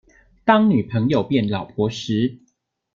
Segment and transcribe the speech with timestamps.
[0.43, 2.39] 當女朋友變老婆時